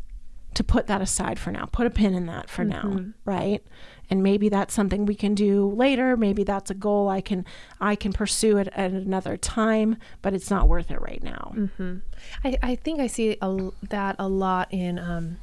[0.53, 1.65] to put that aside for now.
[1.65, 2.97] Put a pin in that for mm-hmm.
[2.97, 3.63] now, right?
[4.09, 7.45] And maybe that's something we can do later maybe that's a goal i can
[7.79, 11.97] i can pursue it at another time but it's not worth it right now mm-hmm.
[12.43, 15.37] I, I think i see a, that a lot in um,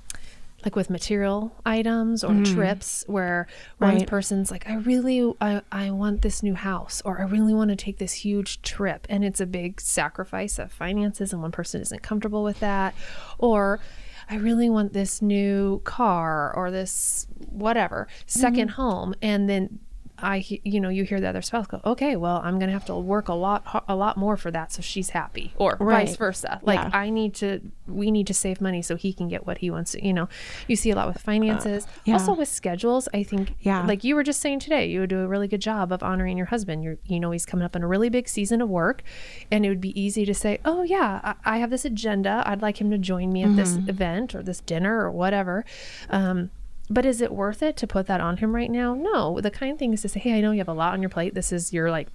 [0.65, 2.55] like with material items or mm.
[2.55, 3.47] trips where
[3.79, 4.07] one right.
[4.07, 7.77] person's like i really I, I want this new house or i really want to
[7.77, 12.03] take this huge trip and it's a big sacrifice of finances and one person isn't
[12.03, 12.95] comfortable with that
[13.39, 13.81] or
[14.29, 18.69] I really want this new car or this whatever 2nd mm-hmm.
[18.69, 19.79] home and then
[20.23, 22.87] I, you know, you hear the other spouse go, okay, well, I'm going to have
[22.87, 24.73] to work a lot, a lot more for that.
[24.73, 26.07] So she's happy or right.
[26.07, 26.61] vice versa.
[26.63, 26.91] Like yeah.
[26.93, 29.93] I need to, we need to save money so he can get what he wants
[29.93, 30.29] to, you know,
[30.69, 32.15] you see a lot with finances, uh, yeah.
[32.15, 33.09] also with schedules.
[33.13, 35.61] I think, yeah, like you were just saying today, you would do a really good
[35.61, 36.83] job of honoring your husband.
[36.83, 39.03] You're, you know, he's coming up in a really big season of work
[39.51, 42.43] and it would be easy to say, oh yeah, I, I have this agenda.
[42.47, 43.57] I'd like him to join me at mm-hmm.
[43.57, 45.65] this event or this dinner or whatever.
[46.11, 46.51] Um,
[46.91, 48.95] but is it worth it to put that on him right now?
[48.95, 49.41] No.
[49.41, 51.09] The kind thing is to say, hey, I know you have a lot on your
[51.09, 51.35] plate.
[51.35, 52.09] This is your like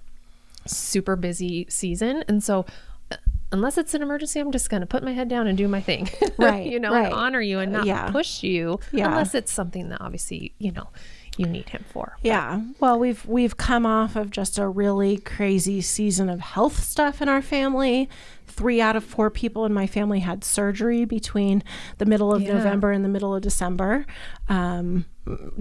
[0.66, 2.24] super busy season.
[2.28, 2.66] And so
[3.10, 3.16] uh,
[3.50, 5.80] unless it's an emergency, I'm just going to put my head down and do my
[5.80, 6.08] thing.
[6.38, 6.70] Right.
[6.70, 7.06] you know, right.
[7.06, 8.10] and honor you and not yeah.
[8.10, 9.08] push you yeah.
[9.08, 10.88] unless it's something that obviously, you know,
[11.36, 12.16] you need him for.
[12.22, 12.26] But.
[12.26, 12.62] Yeah.
[12.78, 17.28] Well, we've we've come off of just a really crazy season of health stuff in
[17.28, 18.08] our family
[18.58, 21.62] three out of four people in my family had surgery between
[21.98, 22.54] the middle of yeah.
[22.54, 24.04] November and the middle of December.
[24.48, 25.04] Um,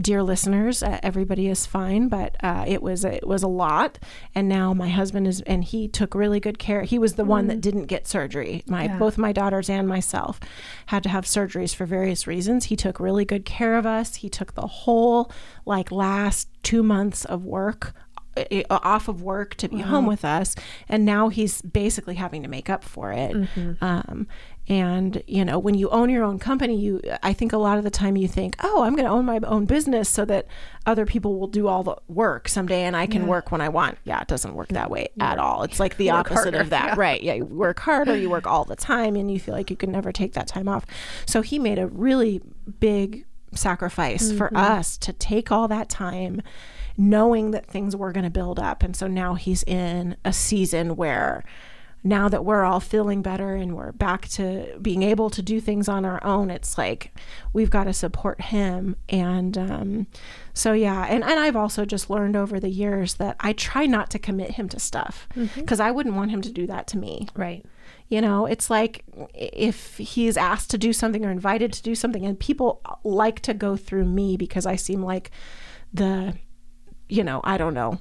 [0.01, 3.99] dear listeners, uh, everybody is fine, but uh, it was it was a lot.
[4.33, 6.81] And now my husband is, and he took really good care.
[6.81, 7.27] He was the mm.
[7.27, 7.62] one that mm.
[7.62, 8.63] didn't get surgery.
[8.65, 8.97] My yeah.
[8.97, 10.39] both my daughters and myself
[10.88, 12.65] had to have surgeries for various reasons.
[12.65, 14.15] He took really good care of us.
[14.15, 15.31] He took the whole
[15.67, 17.93] like last two months of work
[18.69, 19.84] off of work to be wow.
[19.84, 20.56] home with us
[20.89, 23.84] and now he's basically having to make up for it mm-hmm.
[23.84, 24.28] um,
[24.69, 27.84] and you know when you own your own company you i think a lot of
[27.84, 30.45] the time you think oh i'm going to own my own business so that
[30.86, 33.28] other people will do all the work someday and i can yeah.
[33.28, 36.10] work when i want yeah it doesn't work that way at all it's like the
[36.10, 36.95] opposite harder, of that yeah.
[36.97, 39.78] right yeah you work harder you work all the time and you feel like you
[39.78, 40.86] can never take that time off
[41.26, 42.41] so he made a really
[42.80, 44.38] big sacrifice mm-hmm.
[44.38, 46.41] for us to take all that time
[46.97, 48.83] knowing that things were going to build up.
[48.83, 51.43] And so now he's in a season where
[52.03, 55.89] now that we're all feeling better and we're back to being able to do things
[55.89, 57.12] on our own, it's like
[57.53, 58.95] we've got to support him.
[59.10, 60.07] And um,
[60.53, 61.05] so, yeah.
[61.05, 64.51] And, and I've also just learned over the years that I try not to commit
[64.51, 65.81] him to stuff because mm-hmm.
[65.81, 67.27] I wouldn't want him to do that to me.
[67.36, 67.65] Right.
[68.10, 72.25] You know, it's like if he's asked to do something or invited to do something,
[72.25, 75.29] and people like to go through me because I seem like
[75.93, 76.36] the
[77.10, 78.00] you know, I don't know,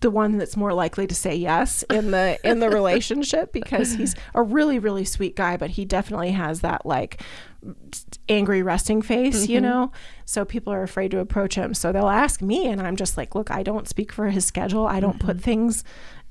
[0.00, 4.14] the one that's more likely to say yes in the in the relationship because he's
[4.34, 7.22] a really really sweet guy but he definitely has that like
[8.28, 9.52] angry resting face mm-hmm.
[9.52, 9.92] you know
[10.24, 13.34] so people are afraid to approach him so they'll ask me and i'm just like
[13.34, 15.26] look i don't speak for his schedule i don't mm-hmm.
[15.26, 15.84] put things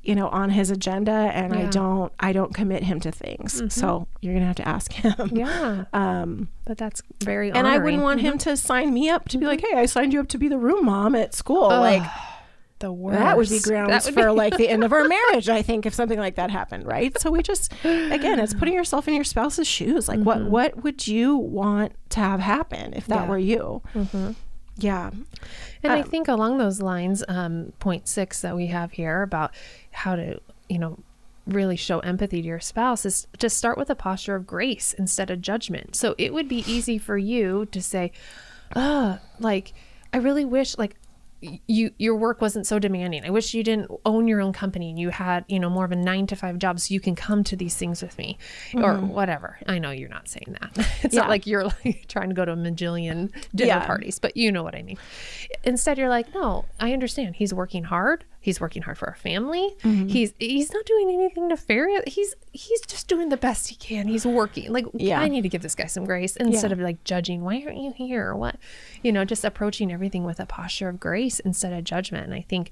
[0.10, 1.62] you know on his agenda and yeah.
[1.62, 3.68] i don't i don't commit him to things mm-hmm.
[3.68, 8.02] so you're gonna have to ask him yeah um but that's very and i wouldn't
[8.02, 8.50] want him mm-hmm.
[8.50, 10.58] to sign me up to be like hey i signed you up to be the
[10.58, 12.02] room mom at school like
[12.80, 13.20] the worst.
[13.20, 15.86] That would be grounds would for be- like the end of our marriage, I think,
[15.86, 17.18] if something like that happened, right?
[17.20, 20.08] So we just again, it's putting yourself in your spouse's shoes.
[20.08, 20.26] Like mm-hmm.
[20.26, 23.28] what what would you want to have happen if that yeah.
[23.28, 23.82] were you?
[24.80, 25.12] Yeah.
[25.84, 29.54] And um, I think along those lines, um, point six that we have here about
[29.92, 30.40] how to
[30.70, 31.00] you know,
[31.48, 35.32] really show empathy to your spouse is to start with a posture of grace instead
[35.32, 35.96] of judgment.
[35.96, 38.12] So it would be easy for you to say,
[38.76, 39.74] "Uh, like
[40.14, 40.96] I really wish like
[41.42, 43.24] you your work wasn't so demanding.
[43.24, 45.92] I wish you didn't own your own company and you had, you know, more of
[45.92, 48.38] a 9 to 5 job so you can come to these things with me
[48.76, 49.08] or mm-hmm.
[49.08, 49.58] whatever.
[49.68, 50.88] I know you're not saying that.
[51.04, 51.22] It's Yeah.
[51.22, 53.86] not like you're like trying to go to a majillion dinner Yeah.
[53.86, 54.98] parties, but you know what I mean.
[55.64, 57.36] Instead you're like, "No, I understand.
[57.36, 58.26] He's working hard.
[58.42, 59.76] He's working hard for our family.
[59.84, 60.08] Mm-hmm.
[60.08, 62.04] He's he's not doing anything nefarious.
[62.08, 64.08] He's he's just doing the best he can.
[64.08, 64.72] He's working.
[64.72, 65.20] Like Yeah.
[65.20, 66.76] I need to give this guy some grace instead Yeah.
[66.78, 67.42] of like judging.
[67.44, 68.28] Why aren't you here?
[68.30, 68.56] Or what?
[69.04, 72.26] You know, just approaching everything with a posture of grace instead of judgment.
[72.26, 72.72] And I think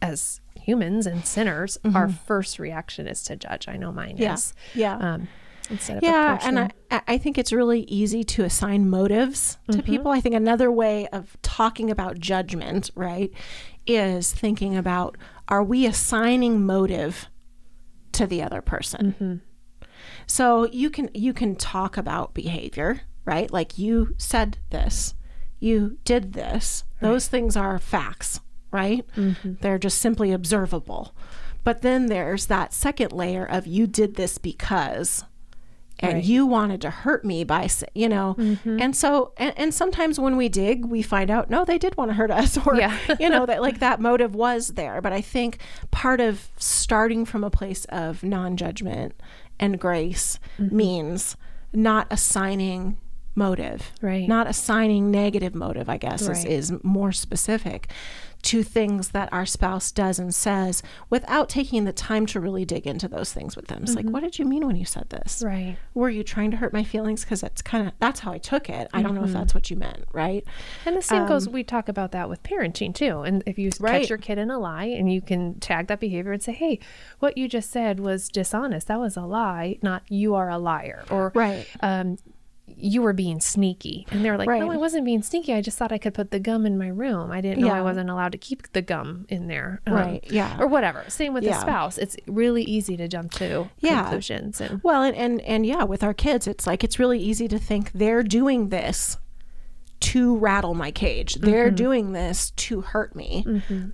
[0.00, 3.68] as humans and sinners, our first reaction is to judge.
[3.68, 4.22] I know mine Mm-hmm.
[4.22, 4.34] Yeah.
[4.34, 4.54] is.
[4.74, 4.96] Yeah.
[4.96, 5.28] Um,
[5.70, 6.70] instead of yeah and I,
[7.06, 11.36] I think it's really easy to assign motives to people i think another way of
[11.42, 13.32] talking about judgment right
[13.86, 15.16] is thinking about
[15.48, 17.26] are we assigning motive
[18.12, 19.14] to the other person?
[19.18, 19.96] Mm-hmm.
[20.26, 23.52] So you can you can talk about behavior right?
[23.52, 25.14] Like you said this
[25.60, 26.82] you did this.
[27.00, 28.40] Those things are facts
[28.72, 29.06] right?
[29.16, 29.54] Mm-hmm.
[29.60, 31.14] They're just simply observable.
[31.62, 35.24] But then there's that second layer of you did this because
[36.02, 36.24] and Right.
[36.24, 38.34] you wanted to hurt me by you know?
[38.38, 38.80] Mm-hmm.
[38.80, 42.10] And so and, and sometimes when we dig we find out no they did want
[42.10, 42.96] to hurt us or Yeah.
[43.20, 45.00] you know that like that motive was there.
[45.00, 45.58] But i think
[45.90, 49.14] part of starting from a place of non-judgment
[49.60, 50.76] and grace mm-hmm.
[50.76, 51.36] means
[51.72, 52.98] not assigning
[53.34, 53.92] motive.
[54.02, 54.28] Right.
[54.28, 57.88] not assigning negative motive i guess is, is more specific
[58.42, 62.86] to things that our spouse does and says without taking the time to really dig
[62.86, 65.42] into those things with them it's like what did you mean when you said this
[65.44, 65.76] right.
[65.94, 68.68] were you trying to hurt my feelings because that's kind of that's how i took
[68.68, 69.28] it i don't know Mm-hmm.
[69.28, 70.44] if that's what you meant right
[70.84, 73.20] And the same goes, we talk about that with parenting too.
[73.20, 74.00] And if you Um, Right.
[74.00, 76.80] catch your kid in a lie and you can tag that behavior and say, hey,
[77.20, 78.88] what you just said was dishonest.
[78.88, 81.04] That was a lie, not you are a liar.
[81.10, 81.66] Or, Right.
[81.80, 82.18] um,
[82.76, 84.06] you were being sneaky.
[84.10, 84.60] And they're like, Right.
[84.60, 85.52] no, I wasn't being sneaky.
[85.54, 87.30] I just thought I could put the gum in my room.
[87.30, 89.80] I didn't know I wasn't allowed to keep the gum in there.
[89.86, 90.56] Um, Right, yeah.
[90.60, 91.04] Or whatever.
[91.08, 91.98] Same with the spouse.
[91.98, 94.02] It's really easy to jump to Yeah.
[94.02, 94.60] conclusions.
[94.60, 97.58] And well and, and and yeah with our kids it's like it's really easy to
[97.58, 99.18] think they're doing this
[100.00, 101.74] to rattle my cage they're Mm-hmm.
[101.76, 103.44] doing this to hurt me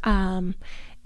[0.05, 0.55] um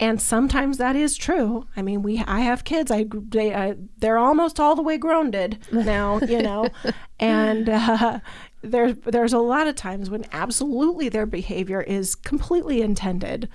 [0.03, 1.65] and sometimes that is true.
[1.77, 2.91] I mean, we I have kids.
[2.91, 6.67] I they I, they're almost all the way grounded now, you know,
[7.21, 8.19] and uh,
[8.61, 13.47] there's there's a lot of times when absolutely their behavior is completely intended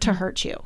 [0.00, 0.56] to hurt you.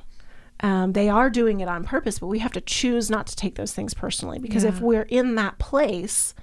[0.60, 3.56] Um, they are doing it on purpose, but we have to choose not to take
[3.56, 6.34] those things personally because if we're in that place,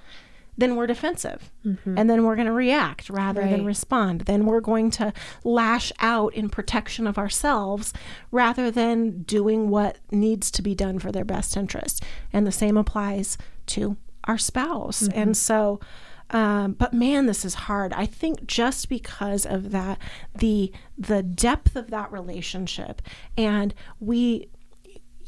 [0.58, 1.50] then we're defensive
[1.96, 3.66] and then we're going to react rather than Mm-hmm.
[3.66, 4.20] Respond.
[4.22, 5.12] Then we're going to
[5.44, 7.92] lash out in protection of ourselves
[8.30, 12.02] rather than doing what needs to be done for their best interest.
[12.32, 15.04] And the same applies to our spouse.
[15.04, 15.18] Mm-hmm.
[15.18, 15.80] And so,
[16.30, 17.92] um, but man, this is hard.
[17.92, 19.98] I think just because of that,
[20.36, 23.00] the the depth of that relationship,
[23.36, 24.50] and we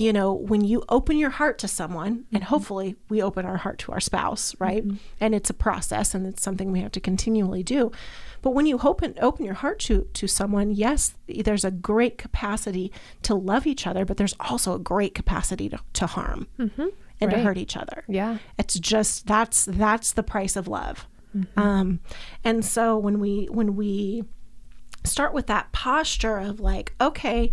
[0.00, 3.78] you know, when you open your heart to someone, and hopefully we open our heart
[3.80, 4.82] to our spouse, right?
[5.20, 7.92] And it's a process and it's something we have to continually do.
[8.40, 12.90] But when you open open your heart to to someone, yes, there's a great capacity
[13.22, 16.46] to love each other, but there's also a great capacity to, to harm
[17.20, 18.02] and to hurt each other.
[18.08, 18.38] yeah.
[18.58, 21.06] It's just that's that's the price of love.
[21.56, 22.00] Um,
[22.42, 24.24] and so when we when we
[25.04, 27.52] start with that posture of like, okay,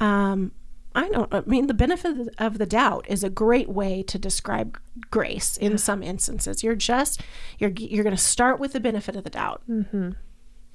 [0.00, 0.50] um,
[0.94, 1.32] I don't.
[1.34, 4.78] I mean, the benefit of the doubt is a great way to describe
[5.10, 5.56] grace.
[5.56, 7.20] In some instances, you're just
[7.58, 9.62] you're you're going to start with the benefit of the doubt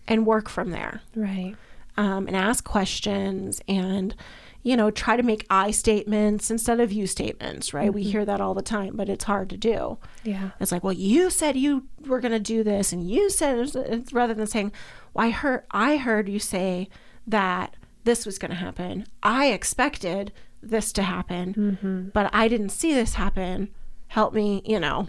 [0.08, 1.56] and work from there Right.
[1.98, 4.16] um, and ask questions and
[4.64, 8.42] you know try to make i statements instead of you statements right we hear that
[8.42, 10.50] all the time but it's hard to do Yeah.
[10.60, 13.72] it's like well you said you were going to do this and you said
[14.12, 14.74] rather than saying
[15.14, 16.90] well i heard i heard you say
[17.26, 20.32] that this was going to happen i expected
[20.62, 23.70] this to happen but i didn't see this happen
[24.08, 25.08] help me you know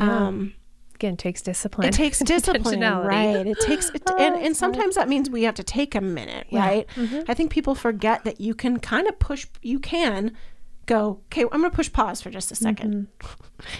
[0.00, 0.54] um
[0.94, 1.88] Again, takes discipline.
[1.88, 3.44] it takes discipline, right?
[3.46, 6.46] It takes, it, Oh, and, and sometimes that means we have to take a minute,
[6.52, 6.86] right?
[6.94, 7.22] Mm-hmm.
[7.28, 10.36] I think people forget that you can kind of push, you can
[10.86, 13.08] go, okay, I'm going to push pause for just a 2nd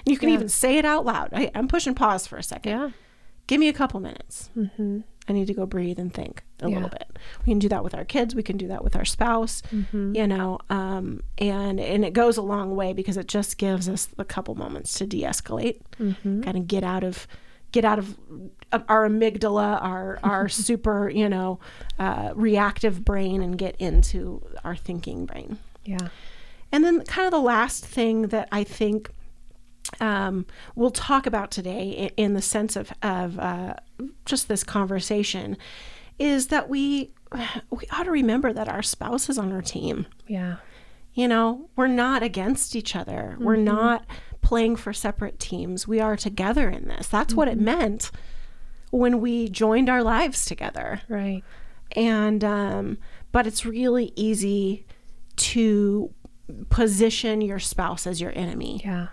[0.04, 1.28] You can even say it out loud.
[1.32, 2.72] I, I'm pushing pause for a second.
[2.72, 2.84] Mm-hmm.
[2.86, 2.90] Yeah.
[3.46, 4.50] Give me a couple minutes.
[5.28, 6.74] I need to go breathe and think a Yeah.
[6.76, 7.18] little bit.
[7.46, 8.34] We can do that with our kids.
[8.34, 9.62] We can do that with our spouse.
[9.72, 10.14] Mm-hmm.
[10.16, 14.08] You know, um, and and it goes a long way because it just gives us
[14.18, 16.42] a couple moments to de-escalate, Mm-hmm.
[16.42, 17.26] kind of get out of
[17.72, 18.16] get out of
[18.70, 21.58] uh, our amygdala, our our super you know
[21.98, 25.58] uh, reactive brain, and get into our thinking brain.
[25.84, 26.08] Yeah.
[26.72, 29.10] And then, kind of the last thing that I think
[30.00, 33.74] um, we'll talk about today, in, in the sense of of uh,
[34.24, 35.56] just this conversation,
[36.18, 37.12] is that we
[37.70, 40.06] we ought to remember that our spouse is on our team.
[40.26, 40.56] Yeah.
[41.14, 43.36] You know, we're not against each other.
[43.38, 44.04] We're not
[44.40, 45.86] playing for separate teams.
[45.86, 47.06] We are together in this.
[47.06, 48.10] That's what it meant
[48.90, 51.02] when we joined our lives together.
[51.08, 51.44] Right.
[51.94, 52.98] And um,
[53.30, 54.86] but it's really easy
[55.36, 56.12] to
[56.68, 58.80] position your spouse as your enemy.
[58.84, 59.08] Yeah.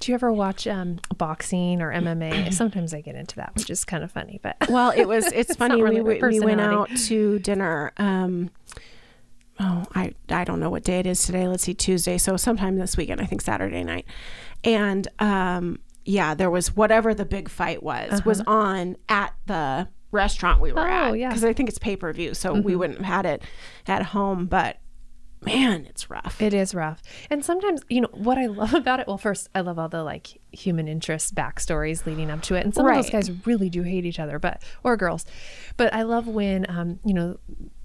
[0.00, 2.52] Do you ever watch um, boxing or MMA?
[2.52, 4.40] Sometimes I get into that, which is kind of funny.
[4.42, 5.26] But Well, it was.
[5.32, 5.82] It's, funny.
[5.82, 7.92] really we, we went out to dinner.
[7.96, 8.50] Um,
[9.60, 11.48] oh, I I don't know what day it is today.
[11.48, 12.18] Let's see, Tuesday.
[12.18, 13.20] So sometime this weekend.
[13.20, 14.06] I think Saturday night.
[14.64, 20.60] And um, yeah, there was whatever the big fight was was on at the restaurant
[20.60, 21.08] we were Uh-huh.
[21.10, 21.26] Oh, at yeah.
[21.26, 21.30] Mm-hmm.
[21.30, 23.42] because I think it's pay per view, so we wouldn't have had it
[23.86, 24.46] at home.
[24.46, 24.78] But
[25.44, 26.40] man, it's rough.
[26.40, 27.02] It is rough.
[27.30, 30.02] And sometimes, you know, what I love about it, well, first, I love all the
[30.02, 32.64] like human interest backstories leading up to it.
[32.64, 35.24] And some of those guys really do hate each other, but, or girls.
[35.76, 37.38] But I love when, um, you know,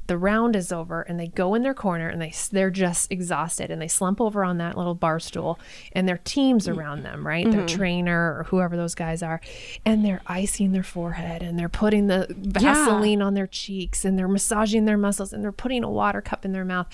[0.07, 3.71] the round is over and they go in their corner and they they're just exhausted
[3.71, 5.59] and they slump over on that little bar stool
[5.93, 7.49] and their teams around them right?
[7.49, 7.77] Their mm-hmm.
[7.77, 9.39] trainer or whoever those guys are
[9.85, 14.27] and they're icing their forehead and they're putting the vaseline on their cheeks and they're
[14.27, 16.87] massaging their muscles and they're putting a water cup in their mouth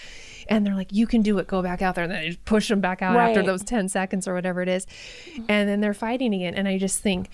[0.47, 1.47] and they're like you can do it.
[1.47, 2.03] Go back out there.
[2.03, 4.85] And then they push them back out after those 10 seconds or whatever it is.
[5.47, 6.53] And then they're fighting again.
[6.55, 7.29] And i just think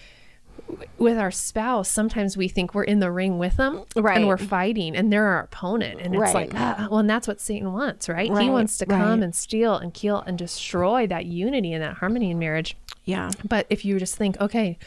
[0.97, 4.17] with our spouse, sometimes we think we're in the ring with them Right.
[4.17, 6.01] and we're fighting and they're our opponent.
[6.01, 6.33] And it's Right.
[6.33, 8.35] like, ah, well, and that's what Satan wants, right?
[8.37, 8.97] He wants to right.
[8.99, 12.75] come and steal and kill and destroy that unity and that harmony in marriage.
[13.05, 13.29] yeah.
[13.47, 14.77] But if you just think, okay,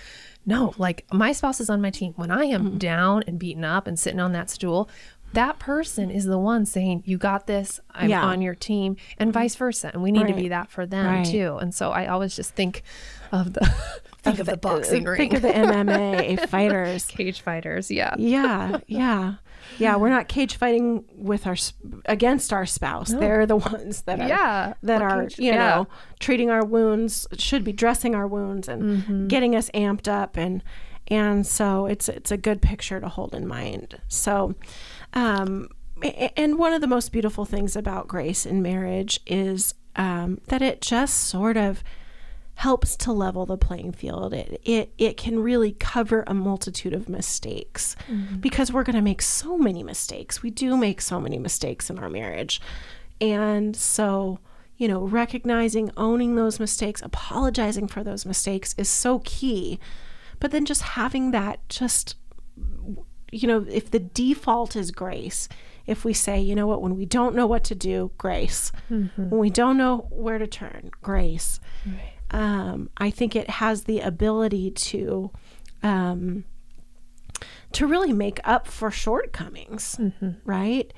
[0.44, 2.14] no, like my spouse is on my team.
[2.16, 2.78] When I am Mm-hmm.
[2.78, 4.88] down and beaten up and sitting on that stool,
[5.34, 8.24] that person is the one saying, You got this, I'm Yeah.
[8.24, 9.90] on your team, and vice versa.
[9.92, 11.24] And we need to be that for them Right.
[11.26, 11.58] too.
[11.60, 12.82] And so I always just think
[13.30, 13.70] of the
[14.28, 15.16] think of the boxing ring.
[15.16, 17.04] Think of the MMA fighters.
[17.06, 17.90] cage fighters.
[17.90, 18.14] Yeah.
[18.18, 19.34] Yeah, yeah,
[19.78, 19.96] yeah.
[19.96, 21.56] We're not cage fighting with our
[22.06, 23.10] against our spouse.
[23.12, 25.56] They're the ones that are Yeah, that we're cage- you yeah.
[25.58, 25.88] know
[26.20, 27.26] treating our wounds.
[27.38, 29.26] Should be dressing our wounds and Mm-hmm.
[29.28, 30.62] getting us amped up and
[31.08, 34.00] and so it's it's a good picture to hold in mind.
[34.08, 34.54] So.
[35.14, 35.68] Um,
[36.36, 40.80] and one of the most beautiful things about grace in marriage is um, that it
[40.80, 41.82] just sort of
[42.58, 44.34] helps to level the playing field.
[44.34, 48.38] It it, it can really cover a multitude of mistakes mm-hmm.
[48.38, 50.42] because we're going to make so many mistakes.
[50.42, 52.60] We do make so many mistakes in our marriage.
[53.20, 54.40] And so,
[54.76, 59.78] you know, recognizing, owning those mistakes, apologizing for those mistakes is so key.
[60.40, 62.16] But then just having that just
[63.30, 65.48] you know, if the default is grace,
[65.86, 68.72] if we say, you know what, when we don't know what to do, grace.
[68.90, 69.30] Mm-hmm.
[69.30, 71.60] When we don't know where to turn, grace.
[72.30, 75.30] Um, I think it has the ability to
[75.82, 76.44] um,
[77.72, 79.98] to really make up for shortcomings,
[80.44, 80.92] right?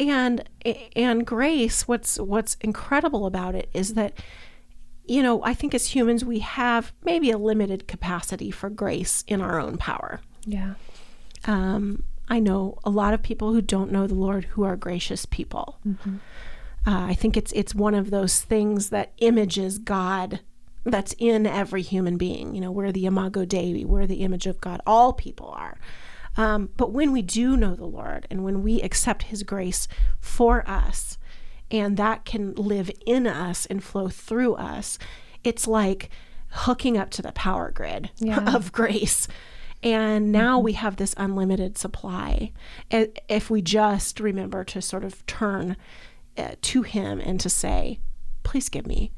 [0.00, 0.48] And
[0.96, 4.14] and grace, what's what's incredible about it is that
[5.04, 9.40] you know, I think as humans we have maybe a limited capacity for grace in
[9.40, 10.20] our own power.
[10.46, 10.74] Yeah.
[11.44, 15.26] Um, I know a lot of people who don't know the Lord who are gracious
[15.26, 15.78] people.
[16.86, 20.40] Uh, I think it's it's one of those things that images God
[20.84, 22.54] that's in every human being.
[22.54, 24.80] You know, we're the imago Dei, we're the image of God.
[24.86, 25.78] All people are.
[26.36, 29.86] Um, but when we do know the Lord and when we accept His grace
[30.20, 31.18] for us,
[31.70, 34.98] and that can live in us and flow through us,
[35.44, 36.10] it's like
[36.50, 38.54] hooking up to the power grid Yeah.
[38.54, 39.26] of grace.
[39.82, 42.52] And now we have this unlimited supply.
[42.90, 45.76] If we just remember to sort of turn
[46.38, 47.98] uh, to Him and to say,
[48.42, 49.12] please give me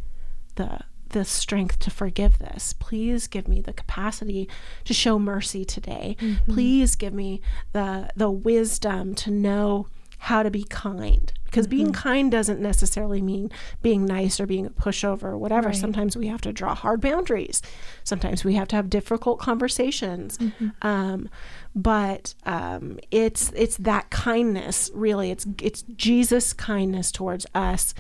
[0.55, 0.81] the
[1.15, 2.75] the strength to forgive this.
[2.75, 4.49] Please give me the capacity
[4.85, 6.17] to show mercy today.
[6.49, 7.41] Please give me
[7.73, 9.89] the the wisdom to know
[10.19, 11.33] how to be kind.
[11.45, 13.51] Because being kind doesn't necessarily mean
[13.81, 15.69] being nice or being a pushover or whatever.
[15.69, 15.77] Right.
[15.77, 17.63] Sometimes we have to draw hard boundaries.
[18.03, 20.37] Sometimes we have to have difficult conversations.
[20.83, 21.29] Um,
[21.77, 25.31] but um, it's it's that kindness really.
[25.31, 27.95] It's it's Jesus' kindness towards us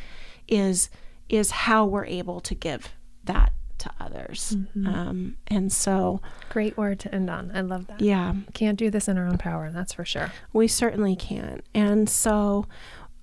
[0.48, 0.90] is
[1.28, 2.90] is how we're able to give
[3.26, 4.56] that to others.
[4.86, 7.50] Um, and so Great word to end on.
[7.54, 8.00] I love that.
[8.00, 10.32] yeah, Can't do this in our own power, that's for sure.
[10.52, 11.62] we certainly can't.
[11.74, 12.66] And so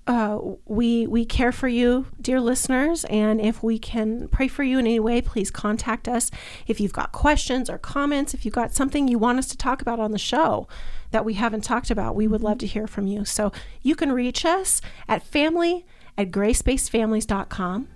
[0.06, 4.78] uh, we we care for you, dear listeners, and if we can pray for you
[4.78, 6.28] in any way, please contact us.
[6.66, 9.80] If you've got questions or comments, if you've got something you want us to talk
[9.80, 10.66] about on the show
[11.12, 13.24] that we haven't talked about, we would love to hear from you.
[13.24, 15.86] So you can reach us at family
[16.18, 17.88] at gracebasedfamilies.com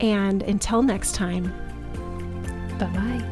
[0.00, 1.52] And until next time,
[2.78, 3.22] Bye bye.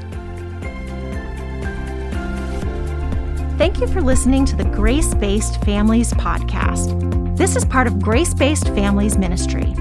[3.59, 7.37] Thank you for listening to the Grace Based Families Podcast.
[7.37, 9.75] This is part of Grace Based Families Ministry.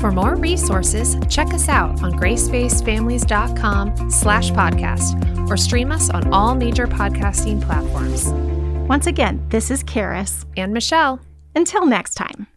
[0.00, 6.54] For more resources, check us out on gracebasedfamilies.com slash podcast or stream us on all
[6.54, 8.28] major podcasting platforms.
[8.88, 10.44] Once again, this is Karis.
[10.56, 11.20] And Michelle.
[11.54, 12.53] Until next time.